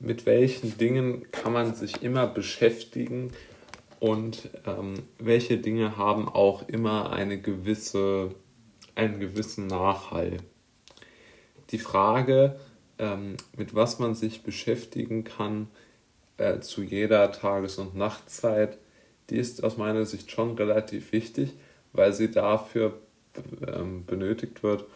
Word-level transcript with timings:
mit 0.00 0.26
welchen 0.26 0.76
Dingen 0.78 1.30
kann 1.30 1.52
man 1.52 1.74
sich 1.74 2.02
immer 2.02 2.26
beschäftigen 2.26 3.32
und 4.00 4.48
ähm, 4.66 4.94
welche 5.18 5.58
Dinge 5.58 5.98
haben 5.98 6.28
auch 6.28 6.66
immer 6.68 7.12
eine 7.12 7.38
gewisse, 7.38 8.34
einen 8.94 9.20
gewissen 9.20 9.66
Nachhall. 9.66 10.38
Die 11.70 11.78
Frage, 11.78 12.58
ähm, 12.98 13.36
mit 13.56 13.74
was 13.74 13.98
man 13.98 14.14
sich 14.14 14.42
beschäftigen 14.42 15.22
kann 15.22 15.68
äh, 16.38 16.60
zu 16.60 16.82
jeder 16.82 17.30
Tages- 17.30 17.78
und 17.78 17.94
Nachtzeit, 17.94 18.78
die 19.28 19.36
ist 19.36 19.62
aus 19.62 19.76
meiner 19.76 20.06
Sicht 20.06 20.30
schon 20.30 20.56
relativ 20.56 21.12
wichtig, 21.12 21.52
weil 21.92 22.14
sie 22.14 22.30
dafür 22.30 22.98
ähm, 23.66 24.06
benötigt 24.06 24.62
wird, 24.62 24.86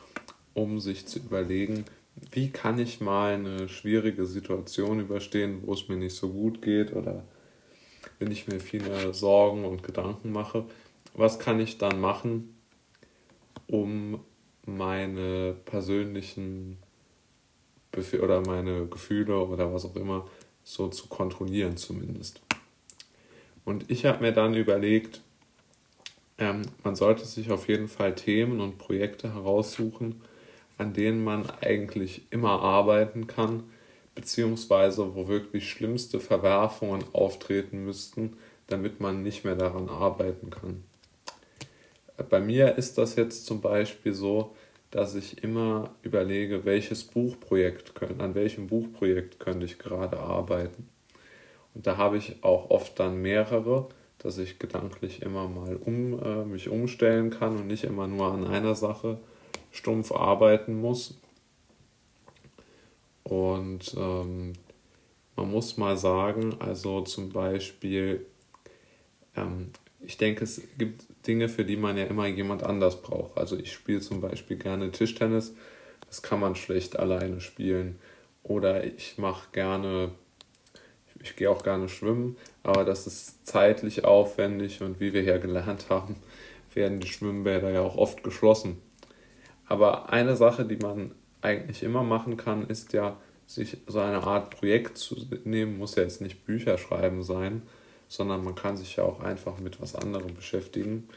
um 0.54 0.80
sich 0.80 1.06
zu 1.06 1.18
überlegen, 1.18 1.84
wie 2.30 2.50
kann 2.50 2.78
ich 2.78 3.00
mal 3.00 3.34
eine 3.34 3.68
schwierige 3.68 4.26
Situation 4.26 5.00
überstehen, 5.00 5.62
wo 5.64 5.72
es 5.72 5.88
mir 5.88 5.96
nicht 5.96 6.14
so 6.14 6.30
gut 6.30 6.62
geht 6.62 6.92
oder 6.92 7.24
wenn 8.18 8.30
ich 8.30 8.46
mir 8.46 8.60
viele 8.60 9.12
Sorgen 9.12 9.64
und 9.64 9.82
Gedanken 9.82 10.32
mache, 10.32 10.64
was 11.14 11.38
kann 11.38 11.60
ich 11.60 11.78
dann 11.78 12.00
machen, 12.00 12.56
um 13.66 14.20
meine 14.66 15.56
persönlichen 15.64 16.78
Befehl 17.92 18.20
oder 18.20 18.40
meine 18.40 18.86
Gefühle 18.86 19.38
oder 19.38 19.72
was 19.72 19.84
auch 19.84 19.96
immer 19.96 20.28
so 20.62 20.88
zu 20.88 21.08
kontrollieren 21.08 21.76
zumindest. 21.76 22.40
Und 23.64 23.90
ich 23.90 24.04
habe 24.06 24.22
mir 24.22 24.32
dann 24.32 24.54
überlegt, 24.54 25.22
ähm, 26.38 26.62
man 26.82 26.96
sollte 26.96 27.24
sich 27.24 27.50
auf 27.50 27.68
jeden 27.68 27.88
Fall 27.88 28.14
Themen 28.14 28.60
und 28.60 28.78
Projekte 28.78 29.32
heraussuchen, 29.32 30.22
an 30.78 30.92
denen 30.92 31.22
man 31.22 31.48
eigentlich 31.60 32.22
immer 32.30 32.62
arbeiten 32.62 33.26
kann, 33.26 33.64
beziehungsweise 34.14 35.14
wo 35.14 35.28
wirklich 35.28 35.70
schlimmste 35.70 36.20
Verwerfungen 36.20 37.04
auftreten 37.12 37.84
müssten, 37.84 38.36
damit 38.66 39.00
man 39.00 39.22
nicht 39.22 39.44
mehr 39.44 39.56
daran 39.56 39.88
arbeiten 39.88 40.50
kann. 40.50 40.84
Bei 42.30 42.40
mir 42.40 42.76
ist 42.76 42.96
das 42.98 43.16
jetzt 43.16 43.46
zum 43.46 43.60
Beispiel 43.60 44.12
so, 44.12 44.54
dass 44.90 45.16
ich 45.16 45.42
immer 45.42 45.90
überlege, 46.02 46.64
welches 46.64 47.02
Buchprojekt 47.02 47.96
können, 47.96 48.20
an 48.20 48.36
welchem 48.36 48.68
Buchprojekt 48.68 49.40
könnte 49.40 49.66
ich 49.66 49.78
gerade 49.78 50.20
arbeiten. 50.20 50.88
Und 51.74 51.88
da 51.88 51.96
habe 51.96 52.16
ich 52.16 52.44
auch 52.44 52.70
oft 52.70 53.00
dann 53.00 53.20
mehrere, 53.20 53.88
dass 54.18 54.38
ich 54.38 54.60
gedanklich 54.60 55.22
immer 55.22 55.48
mal 55.48 55.74
um, 55.76 56.22
äh, 56.22 56.44
mich 56.44 56.68
umstellen 56.68 57.30
kann 57.30 57.56
und 57.56 57.66
nicht 57.66 57.82
immer 57.82 58.06
nur 58.06 58.32
an 58.32 58.46
einer 58.46 58.76
Sache 58.76 59.18
stumpf 59.74 60.12
arbeiten 60.12 60.80
muss. 60.80 61.18
Und 63.24 63.94
ähm, 63.98 64.52
man 65.36 65.50
muss 65.50 65.76
mal 65.76 65.96
sagen, 65.96 66.56
also 66.60 67.00
zum 67.02 67.30
Beispiel, 67.30 68.24
ähm, 69.36 69.70
ich 70.00 70.16
denke, 70.16 70.44
es 70.44 70.62
gibt 70.78 71.04
Dinge, 71.26 71.48
für 71.48 71.64
die 71.64 71.76
man 71.76 71.96
ja 71.96 72.04
immer 72.04 72.26
jemand 72.26 72.62
anders 72.62 73.02
braucht. 73.02 73.36
Also 73.36 73.58
ich 73.58 73.72
spiele 73.72 74.00
zum 74.00 74.20
Beispiel 74.20 74.56
gerne 74.56 74.92
Tischtennis, 74.92 75.54
das 76.06 76.22
kann 76.22 76.38
man 76.38 76.54
schlecht 76.54 76.98
alleine 76.98 77.40
spielen. 77.40 77.98
Oder 78.44 78.84
ich 78.84 79.18
mache 79.18 79.48
gerne, 79.52 80.12
ich 81.20 81.34
gehe 81.34 81.50
auch 81.50 81.64
gerne 81.64 81.88
schwimmen, 81.88 82.36
aber 82.62 82.84
das 82.84 83.06
ist 83.06 83.46
zeitlich 83.46 84.04
aufwendig 84.04 84.82
und 84.82 85.00
wie 85.00 85.12
wir 85.14 85.22
hier 85.22 85.38
gelernt 85.38 85.86
haben, 85.88 86.16
werden 86.74 87.00
die 87.00 87.08
Schwimmbäder 87.08 87.70
ja 87.70 87.80
auch 87.80 87.96
oft 87.96 88.22
geschlossen. 88.22 88.80
Aber 89.66 90.12
eine 90.12 90.36
Sache, 90.36 90.64
die 90.64 90.76
man 90.76 91.12
eigentlich 91.40 91.82
immer 91.82 92.02
machen 92.02 92.36
kann, 92.36 92.66
ist 92.66 92.92
ja, 92.92 93.16
sich 93.46 93.76
so 93.86 94.00
eine 94.00 94.22
Art 94.22 94.50
Projekt 94.50 94.96
zu 94.96 95.16
nehmen, 95.44 95.78
muss 95.78 95.96
ja 95.96 96.02
jetzt 96.02 96.22
nicht 96.22 96.46
Bücher 96.46 96.78
schreiben 96.78 97.22
sein, 97.22 97.62
sondern 98.08 98.42
man 98.42 98.54
kann 98.54 98.76
sich 98.76 98.96
ja 98.96 99.04
auch 99.04 99.20
einfach 99.20 99.58
mit 99.58 99.80
was 99.82 99.94
anderem 99.94 100.34
beschäftigen, 100.34 101.08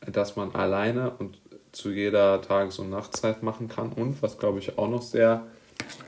das 0.00 0.36
man 0.36 0.54
alleine 0.54 1.10
und 1.10 1.38
zu 1.72 1.90
jeder 1.90 2.40
Tages- 2.42 2.78
und 2.78 2.90
Nachtzeit 2.90 3.42
machen 3.42 3.68
kann. 3.68 3.92
Und 3.92 4.22
was, 4.22 4.38
glaube 4.38 4.58
ich, 4.58 4.78
auch 4.78 4.88
noch 4.88 5.02
sehr 5.02 5.46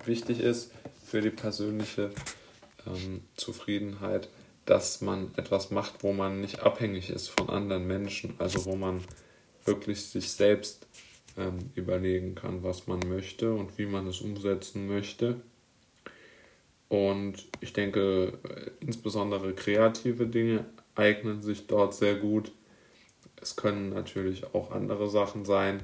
wichtig 0.04 0.40
ist 0.40 0.72
für 1.04 1.20
die 1.20 1.30
persönliche 1.30 2.10
ähm, 2.86 3.22
Zufriedenheit, 3.36 4.28
dass 4.64 5.00
man 5.00 5.32
etwas 5.36 5.70
macht, 5.70 6.02
wo 6.02 6.12
man 6.12 6.40
nicht 6.40 6.60
abhängig 6.60 7.10
ist 7.10 7.28
von 7.28 7.48
anderen 7.48 7.86
Menschen, 7.86 8.34
also 8.38 8.64
wo 8.64 8.76
man 8.76 9.00
wirklich 9.64 10.04
sich 10.06 10.32
selbst 10.32 10.86
ähm, 11.36 11.70
überlegen 11.74 12.34
kann, 12.34 12.62
was 12.62 12.86
man 12.86 13.00
möchte 13.08 13.52
und 13.52 13.78
wie 13.78 13.86
man 13.86 14.06
es 14.06 14.20
umsetzen 14.20 14.86
möchte. 14.86 15.40
Und 16.88 17.46
ich 17.60 17.72
denke, 17.72 18.38
äh, 18.44 18.70
insbesondere 18.80 19.54
kreative 19.54 20.26
Dinge 20.26 20.66
eignen 20.94 21.40
sich 21.40 21.66
dort 21.66 21.94
sehr 21.94 22.16
gut. 22.16 22.52
Es 23.40 23.56
können 23.56 23.90
natürlich 23.90 24.44
auch 24.54 24.70
andere 24.70 25.08
Sachen 25.08 25.44
sein, 25.44 25.80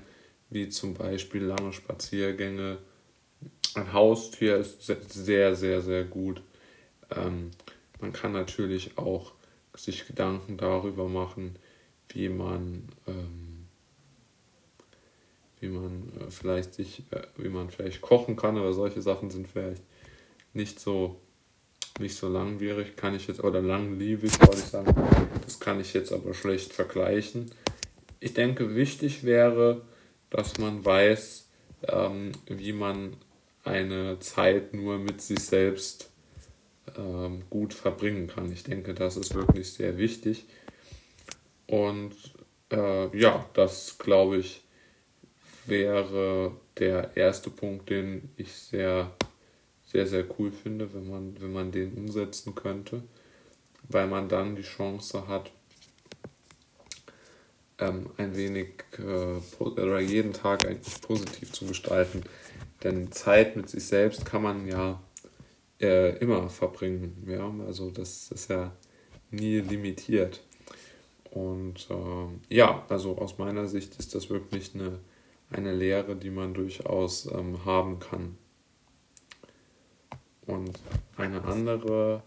wie 0.51 0.69
zum 0.69 0.95
Beispiel 0.95 1.45
lange 1.45 1.73
Spaziergänge. 1.73 2.79
Ein 3.75 3.93
Haustier 3.93 4.57
ist 4.57 4.83
sehr, 4.85 5.55
sehr, 5.55 5.81
sehr 5.81 6.05
gut. 6.05 6.43
Ähm, 7.11 7.53
man 8.01 8.13
kann 8.13 8.33
natürlich 8.33 8.99
auch 8.99 9.33
sich 9.75 10.07
Gedanken 10.07 10.57
darüber 10.57 11.09
machen, 11.09 11.57
wie 12.11 12.29
man 12.29 12.89
ähm, 13.07 13.48
wie 15.61 15.69
man 15.69 16.13
äh, 16.21 16.31
vielleicht 16.31 16.75
sich, 16.75 17.03
äh, 17.11 17.23
wie 17.37 17.49
man 17.49 17.71
vielleicht 17.71 18.01
kochen 18.01 18.37
kann, 18.37 18.57
aber 18.57 18.73
solche 18.73 19.03
Sachen 19.03 19.31
sind 19.31 19.49
vielleicht 19.49 19.83
nicht 20.53 20.81
so 20.81 21.21
nicht 22.01 22.17
so 22.17 22.29
langwierig, 22.29 22.97
kann 22.97 23.15
ich 23.15 23.27
jetzt, 23.27 23.43
oder 23.43 23.61
langlebig, 23.61 24.39
wollte 24.41 24.61
ich 24.61 24.67
sagen. 24.67 24.95
Das 25.45 25.59
kann 25.59 25.81
ich 25.81 25.93
jetzt 25.95 26.13
aber 26.13 26.35
schlecht 26.35 26.73
vergleichen. 26.73 27.51
Ich 28.21 28.35
denke, 28.35 28.75
wichtig 28.75 29.25
wäre, 29.25 29.83
dass 30.31 30.59
man 30.59 30.85
weiß, 30.85 31.49
ähm, 31.89 32.33
wie 32.47 32.73
man 32.73 33.17
eine 33.65 34.19
Zeit 34.21 34.75
nur 34.75 34.99
mit 34.99 35.21
sich 35.21 35.41
selbst 35.41 36.11
ähm, 36.97 37.43
gut 37.51 37.75
verbringen 37.75 38.29
kann. 38.29 38.51
Ich 38.53 38.65
denke, 38.65 38.95
das 38.95 39.17
ist 39.17 39.35
wirklich 39.35 39.73
sehr 39.73 39.99
wichtig. 39.99 40.45
Und 41.67 42.15
äh, 42.71 43.17
ja, 43.17 43.45
das 43.55 43.99
glaube 43.99 44.39
ich, 44.39 44.63
wäre 45.69 46.53
der 46.79 47.17
erste 47.17 47.51
Punkt, 47.51 47.91
den 47.91 48.31
ich 48.37 48.53
sehr, 48.53 49.13
sehr, 49.85 50.07
sehr 50.07 50.25
cool 50.39 50.53
finde, 50.53 50.93
wenn 50.95 51.09
man, 51.09 51.41
wenn 51.41 51.53
man 51.53 51.73
den 51.73 51.95
umsetzen 51.95 52.55
könnte, 52.55 53.03
weil 53.89 54.07
man 54.07 54.29
dann 54.29 54.57
die 54.57 54.63
Chance 54.63 55.27
hat, 55.29 55.51
ähm, 57.79 58.11
ein 58.17 58.37
wenig 58.37 58.85
äh, 58.99 59.63
oder 59.63 60.01
jeden 60.01 60.33
Tag 60.33 60.67
eigentlich 60.67 61.01
positiv 61.01 61.53
zu 61.53 61.67
gestalten. 61.67 62.23
Denn 62.83 63.11
Zeit 63.13 63.57
mit 63.57 63.69
sich 63.69 63.85
selbst 63.85 64.25
kann 64.25 64.43
man 64.43 64.67
ja 64.67 65.03
äh, 65.81 66.17
immer 66.19 66.49
verbringen. 66.49 67.25
Ja? 67.27 67.53
Also 67.67 67.91
das 67.91 68.31
ist 68.31 68.51
ja 68.51 68.73
nie 69.31 69.61
limitiert. 69.61 70.43
Und 71.31 71.89
äh, 71.91 72.55
ja, 72.55 72.85
also 72.89 73.19
aus 73.19 73.39
meiner 73.39 73.67
Sicht 73.67 73.97
ist 73.97 74.15
das 74.15 74.31
wirklich 74.31 74.75
eine 74.75 74.99
eine 75.51 75.75
Lehre, 75.75 76.17
die 76.17 76.31
man 76.31 76.55
durchaus 76.55 77.27
ähm, 77.27 77.65
haben 77.65 78.01
kann. 78.01 78.37
Und 80.47 80.79
eine 81.17 81.45
andere, 81.45 82.23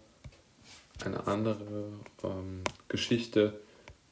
eine 1.04 1.28
andere 1.28 1.88
ähm, 2.24 2.64
Geschichte, 2.88 3.60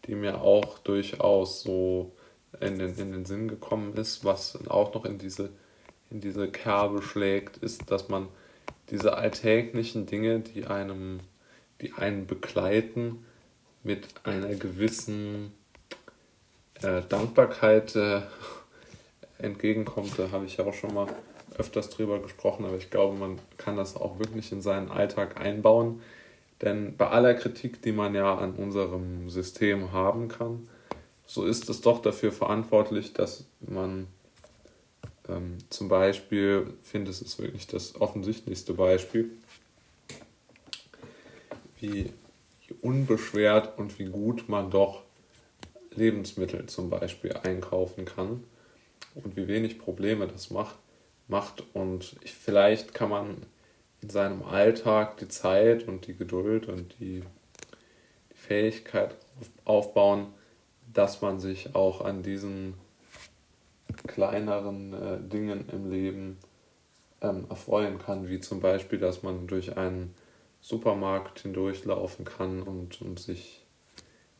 die 0.05 0.15
mir 0.15 0.41
auch 0.41 0.79
durchaus 0.79 1.61
so 1.61 2.15
in 2.59 2.79
den, 2.79 2.95
in 2.97 3.11
den 3.11 3.25
Sinn 3.25 3.47
gekommen 3.47 3.93
ist, 3.95 4.25
was 4.25 4.57
auch 4.67 4.93
noch 4.93 5.05
in 5.05 5.17
diese, 5.17 5.51
in 6.09 6.21
diese 6.21 6.49
Kerbe 6.49 7.01
schlägt, 7.01 7.57
ist, 7.57 7.91
dass 7.91 8.09
man 8.09 8.27
diese 8.89 9.17
alltäglichen 9.17 10.07
Dinge, 10.07 10.39
die 10.39 10.65
einem, 10.65 11.19
die 11.81 11.93
einen 11.93 12.25
begleiten, 12.25 13.25
mit 13.83 14.07
einer 14.23 14.55
gewissen 14.55 15.53
äh, 16.81 17.01
Dankbarkeit 17.07 17.95
äh, 17.95 18.21
entgegenkommt. 19.39 20.17
Da 20.17 20.31
habe 20.31 20.45
ich 20.45 20.57
ja 20.57 20.65
auch 20.65 20.73
schon 20.73 20.93
mal 20.93 21.07
öfters 21.57 21.89
drüber 21.89 22.19
gesprochen, 22.19 22.65
aber 22.65 22.77
ich 22.77 22.89
glaube, 22.89 23.17
man 23.17 23.39
kann 23.57 23.75
das 23.75 23.95
auch 23.95 24.19
wirklich 24.19 24.51
in 24.51 24.61
seinen 24.61 24.91
Alltag 24.91 25.39
einbauen. 25.39 26.01
Denn 26.61 26.97
bei 26.97 27.07
aller 27.07 27.33
Kritik, 27.33 27.81
die 27.81 27.91
man 27.91 28.15
ja 28.15 28.35
an 28.35 28.53
unserem 28.53 29.29
System 29.29 29.91
haben 29.91 30.27
kann, 30.27 30.67
so 31.25 31.45
ist 31.45 31.69
es 31.69 31.81
doch 31.81 32.01
dafür 32.01 32.31
verantwortlich, 32.31 33.13
dass 33.13 33.45
man 33.59 34.07
ähm, 35.27 35.57
zum 35.69 35.87
Beispiel, 35.87 36.73
ich 36.81 36.89
finde 36.89 37.11
es 37.11 37.21
ist 37.21 37.39
wirklich 37.39 37.67
das 37.67 37.99
offensichtlichste 37.99 38.73
Beispiel, 38.73 39.29
wie 41.79 42.11
unbeschwert 42.81 43.77
und 43.77 43.97
wie 43.99 44.05
gut 44.05 44.49
man 44.49 44.69
doch 44.69 45.03
Lebensmittel 45.91 46.65
zum 46.65 46.89
Beispiel 46.89 47.33
einkaufen 47.33 48.05
kann 48.05 48.43
und 49.23 49.35
wie 49.35 49.47
wenig 49.47 49.79
Probleme 49.79 50.27
das 50.27 50.49
macht. 50.49 50.77
macht. 51.27 51.63
Und 51.73 52.15
ich, 52.23 52.33
vielleicht 52.33 52.93
kann 52.93 53.09
man 53.09 53.37
in 54.01 54.09
seinem 54.09 54.43
Alltag 54.43 55.17
die 55.17 55.27
Zeit 55.27 55.87
und 55.87 56.07
die 56.07 56.15
Geduld 56.15 56.67
und 56.67 56.95
die, 56.99 57.21
die 58.31 58.37
Fähigkeit 58.37 59.15
aufbauen, 59.65 60.27
dass 60.93 61.21
man 61.21 61.39
sich 61.39 61.75
auch 61.75 62.01
an 62.01 62.23
diesen 62.23 62.75
kleineren 64.07 64.93
äh, 64.93 65.19
Dingen 65.19 65.67
im 65.69 65.89
Leben 65.89 66.37
ähm, 67.21 67.45
erfreuen 67.49 67.99
kann, 67.99 68.29
wie 68.29 68.39
zum 68.39 68.59
Beispiel, 68.59 68.99
dass 68.99 69.23
man 69.23 69.47
durch 69.47 69.77
einen 69.77 70.15
Supermarkt 70.61 71.39
hindurchlaufen 71.39 72.25
kann 72.25 72.61
und, 72.63 73.01
und 73.01 73.19
sich 73.19 73.65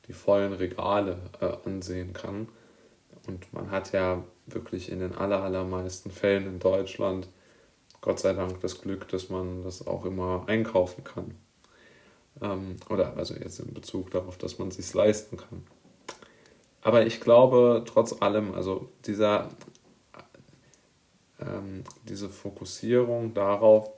die 0.08 0.14
vollen 0.14 0.54
Regale 0.54 1.18
äh, 1.40 1.52
ansehen 1.68 2.14
kann. 2.14 2.50
Und 3.28 3.52
man 3.54 3.72
hat 3.72 3.92
ja 3.92 4.24
wirklich 4.54 4.92
in 4.92 5.00
den 5.00 5.16
aller, 5.16 5.42
allermeisten 5.42 6.12
Fällen 6.12 6.48
in 6.48 6.60
Deutschland 6.60 7.28
Gott 8.02 8.20
sei 8.20 8.34
Dank 8.34 8.62
das 8.62 8.82
Glück, 8.82 9.08
dass 9.10 9.30
man 9.30 9.64
das 9.64 9.86
auch 9.86 10.06
immer 10.06 10.46
einkaufen 10.48 11.04
kann. 11.04 11.36
Ähm, 12.42 12.78
oder 12.90 13.18
also 13.18 13.34
jetzt 13.36 13.60
in 13.60 13.74
Bezug 13.74 14.12
darauf, 14.12 14.38
dass 14.38 14.58
man 14.58 14.70
es 14.70 14.76
sich 14.78 14.94
leisten 14.94 15.38
kann. 15.38 15.64
Aber 16.82 17.06
ich 17.06 17.20
glaube 17.20 17.84
trotz 17.86 18.22
allem, 18.22 18.54
also 18.54 18.90
dieser, 19.06 19.50
ähm, 21.42 21.84
diese 22.08 22.30
Fokussierung 22.30 23.34
darauf, 23.34 23.92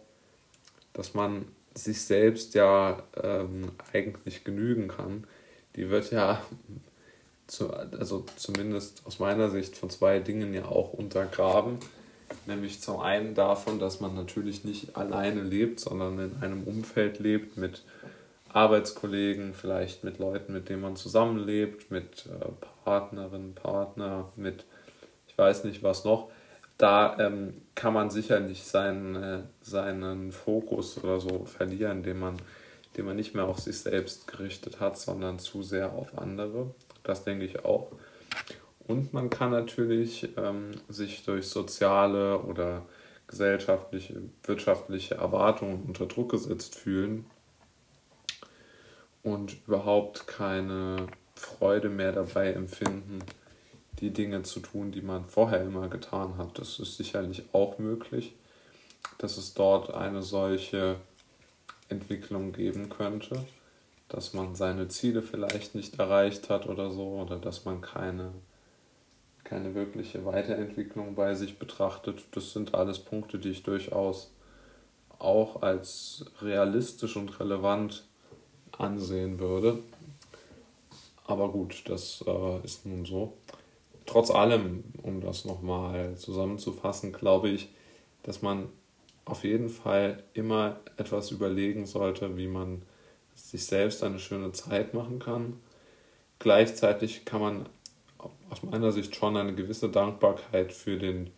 dass 0.93 1.13
man 1.13 1.45
sich 1.75 2.01
selbst 2.01 2.55
ja 2.55 3.03
ähm, 3.21 3.71
eigentlich 3.93 4.43
genügen 4.43 4.87
kann, 4.87 5.27
die 5.75 5.89
wird 5.89 6.11
ja 6.11 6.41
zu, 7.51 7.69
also 7.73 8.25
zumindest 8.37 9.01
aus 9.05 9.19
meiner 9.19 9.49
Sicht 9.49 9.75
von 9.75 9.89
zwei 9.89 10.19
Dingen 10.19 10.53
ja 10.53 10.65
auch 10.65 10.93
untergraben. 10.93 11.79
Nämlich 12.45 12.79
zum 12.79 13.01
einen 13.01 13.35
davon, 13.35 13.77
dass 13.77 13.99
man 13.99 14.15
natürlich 14.15 14.63
nicht 14.63 14.95
alleine 14.95 15.41
lebt, 15.41 15.81
sondern 15.81 16.17
in 16.17 16.41
einem 16.41 16.63
Umfeld 16.63 17.19
lebt 17.19 17.57
mit 17.57 17.83
Arbeitskollegen, 18.47 19.53
vielleicht 19.53 20.05
mit 20.05 20.17
Leuten, 20.17 20.53
mit 20.53 20.69
denen 20.69 20.81
man 20.81 20.95
zusammenlebt, 20.95 21.91
mit 21.91 22.25
äh, 22.27 22.45
Partnerin, 22.85 23.53
Partner, 23.53 24.29
mit 24.37 24.63
ich 25.27 25.37
weiß 25.37 25.65
nicht 25.65 25.83
was 25.83 26.05
noch. 26.05 26.29
Da 26.77 27.17
ähm, 27.19 27.61
kann 27.75 27.93
man 27.93 28.09
sicherlich 28.09 28.63
seinen, 28.63 29.15
äh, 29.15 29.39
seinen 29.61 30.31
Fokus 30.31 31.03
oder 31.03 31.19
so 31.19 31.43
verlieren, 31.43 32.01
den 32.01 32.19
man, 32.19 32.37
den 32.95 33.05
man 33.05 33.17
nicht 33.17 33.35
mehr 33.35 33.45
auf 33.45 33.59
sich 33.59 33.79
selbst 33.79 34.27
gerichtet 34.27 34.79
hat, 34.79 34.97
sondern 34.97 35.37
zu 35.37 35.63
sehr 35.63 35.91
auf 35.91 36.17
andere. 36.17 36.73
Das 37.03 37.23
denke 37.23 37.45
ich 37.45 37.65
auch. 37.65 37.91
Und 38.87 39.13
man 39.13 39.29
kann 39.29 39.51
natürlich 39.51 40.29
ähm, 40.37 40.71
sich 40.89 41.23
durch 41.23 41.47
soziale 41.47 42.39
oder 42.39 42.85
gesellschaftliche, 43.27 44.21
wirtschaftliche 44.43 45.15
Erwartungen 45.15 45.83
unter 45.87 46.05
Druck 46.05 46.31
gesetzt 46.31 46.75
fühlen 46.75 47.25
und 49.23 49.55
überhaupt 49.67 50.27
keine 50.27 51.07
Freude 51.35 51.89
mehr 51.89 52.11
dabei 52.11 52.51
empfinden, 52.51 53.19
die 53.99 54.11
Dinge 54.11 54.43
zu 54.43 54.59
tun, 54.59 54.91
die 54.91 55.01
man 55.01 55.25
vorher 55.25 55.61
immer 55.61 55.87
getan 55.87 56.37
hat. 56.37 56.59
Das 56.59 56.79
ist 56.79 56.97
sicherlich 56.97 57.43
auch 57.53 57.77
möglich, 57.77 58.35
dass 59.17 59.37
es 59.37 59.53
dort 59.53 59.93
eine 59.93 60.23
solche 60.23 60.97
Entwicklung 61.89 62.51
geben 62.51 62.89
könnte, 62.89 63.45
dass 64.11 64.33
man 64.33 64.55
seine 64.55 64.89
Ziele 64.89 65.21
vielleicht 65.21 65.73
nicht 65.73 65.97
erreicht 65.97 66.49
hat 66.49 66.67
oder 66.67 66.91
so, 66.91 67.21
oder 67.21 67.37
dass 67.37 67.65
man 67.65 67.81
keine 67.81 68.33
keine 69.51 69.75
wirkliche 69.75 70.23
Weiterentwicklung 70.23 71.13
bei 71.13 71.35
sich 71.35 71.59
betrachtet. 71.59 72.23
Das 72.31 72.53
sind 72.53 72.73
alles 72.73 72.99
Punkte, 72.99 73.37
die 73.37 73.49
ich 73.49 73.63
durchaus 73.63 74.31
auch 75.19 75.61
als 75.61 76.25
realistisch 76.41 77.17
und 77.17 77.37
relevant 77.37 78.05
ansehen 78.77 79.39
würde. 79.39 79.79
Aber 81.25 81.49
gut, 81.49 81.83
das 81.87 82.23
äh, 82.25 82.63
ist 82.63 82.85
nun 82.85 83.05
so. 83.05 83.33
Trotz 84.05 84.31
allem, 84.31 84.85
um 85.03 85.19
das 85.19 85.43
nochmal 85.43 86.15
zusammenzufassen, 86.15 87.11
glaube 87.11 87.49
ich, 87.49 87.69
dass 88.23 88.41
man 88.41 88.69
auf 89.25 89.43
jeden 89.43 89.67
Fall 89.67 90.23
immer 90.33 90.79
etwas 90.95 91.29
überlegen 91.29 91.85
sollte, 91.85 92.37
wie 92.37 92.47
man 92.47 92.83
sich 93.35 93.65
selbst 93.65 94.03
eine 94.03 94.19
schöne 94.19 94.51
Zeit 94.51 94.93
machen 94.93 95.19
kann. 95.19 95.59
Gleichzeitig 96.39 97.25
kann 97.25 97.41
man 97.41 97.69
aus 98.49 98.63
meiner 98.63 98.91
Sicht 98.91 99.15
schon 99.15 99.37
eine 99.37 99.55
gewisse 99.55 99.89
Dankbarkeit 99.89 100.73
für 100.73 100.97
den 100.97 101.31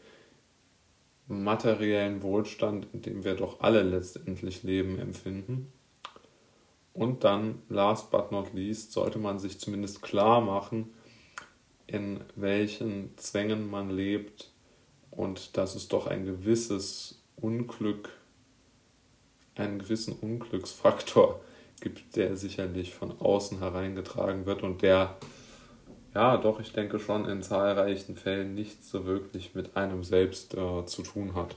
materiellen 1.28 2.22
Wohlstand, 2.22 2.88
in 2.94 3.02
dem 3.02 3.24
wir 3.24 3.36
doch 3.36 3.62
alle 3.62 3.84
letztendlich 3.84 4.64
leben, 4.64 5.00
empfinden. 5.00 5.72
Und 6.94 7.24
dann, 7.24 7.62
last 7.70 8.12
but 8.12 8.32
not 8.32 8.54
least, 8.54 8.92
sollte 8.92 9.20
man 9.20 9.40
sich 9.40 9.60
zumindest 9.60 10.02
klar 10.02 10.42
machen, 10.42 10.94
in 11.88 12.22
welchen 12.36 13.18
Zwängen 13.18 13.70
man 13.70 13.90
lebt 13.90 14.52
und 15.12 15.58
dass 15.58 15.76
es 15.76 15.88
doch 15.88 16.08
ein 16.08 16.26
gewisses 16.26 17.22
Unglück, 17.36 18.10
einen 19.56 19.80
gewissen 19.80 20.14
Unglücksfaktor 20.14 21.42
gibt, 21.84 22.16
der 22.16 22.36
sicherlich 22.36 22.96
von 22.96 23.20
außen 23.20 23.60
hereingetragen 23.60 24.48
wird 24.48 24.64
und 24.64 24.82
der 24.82 25.18
ja, 26.16 26.38
doch, 26.38 26.60
ich 26.60 26.74
denke 26.74 27.00
schon 27.00 27.28
in 27.28 27.42
zahlreichen 27.42 28.16
Fällen 28.16 28.54
nichts 28.54 28.90
so 28.92 29.06
wirklich 29.06 29.56
mit 29.56 29.76
einem 29.76 30.04
selbst 30.04 30.54
äh, 30.54 30.86
zu 30.86 31.02
tun 31.02 31.34
hat. 31.34 31.56